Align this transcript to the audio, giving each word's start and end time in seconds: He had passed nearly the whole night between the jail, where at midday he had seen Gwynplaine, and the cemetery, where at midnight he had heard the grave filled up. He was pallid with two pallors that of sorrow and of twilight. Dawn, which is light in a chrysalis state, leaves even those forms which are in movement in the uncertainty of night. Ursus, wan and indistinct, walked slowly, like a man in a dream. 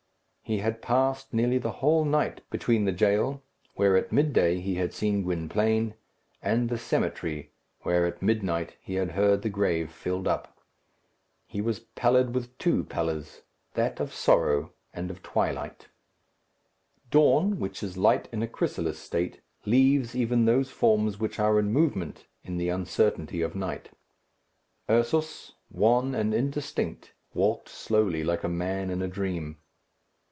He 0.43 0.57
had 0.57 0.81
passed 0.81 1.33
nearly 1.33 1.59
the 1.59 1.71
whole 1.71 2.03
night 2.03 2.41
between 2.49 2.83
the 2.83 2.91
jail, 2.91 3.41
where 3.75 3.95
at 3.95 4.11
midday 4.11 4.59
he 4.59 4.75
had 4.75 4.93
seen 4.93 5.23
Gwynplaine, 5.23 5.93
and 6.41 6.67
the 6.67 6.77
cemetery, 6.77 7.51
where 7.83 8.05
at 8.05 8.21
midnight 8.21 8.75
he 8.81 8.95
had 8.95 9.11
heard 9.11 9.43
the 9.43 9.49
grave 9.49 9.89
filled 9.93 10.27
up. 10.27 10.59
He 11.47 11.61
was 11.61 11.79
pallid 11.79 12.35
with 12.35 12.57
two 12.57 12.83
pallors 12.83 13.43
that 13.75 14.01
of 14.01 14.13
sorrow 14.13 14.73
and 14.93 15.09
of 15.09 15.23
twilight. 15.23 15.87
Dawn, 17.11 17.57
which 17.57 17.81
is 17.81 17.95
light 17.95 18.27
in 18.33 18.43
a 18.43 18.47
chrysalis 18.49 18.99
state, 18.99 19.39
leaves 19.65 20.17
even 20.17 20.43
those 20.43 20.69
forms 20.69 21.17
which 21.17 21.39
are 21.39 21.59
in 21.59 21.71
movement 21.71 22.25
in 22.43 22.57
the 22.57 22.67
uncertainty 22.67 23.41
of 23.41 23.55
night. 23.55 23.91
Ursus, 24.89 25.53
wan 25.69 26.13
and 26.13 26.33
indistinct, 26.33 27.13
walked 27.33 27.69
slowly, 27.69 28.21
like 28.21 28.43
a 28.43 28.49
man 28.49 28.89
in 28.89 29.01
a 29.01 29.07
dream. 29.07 29.57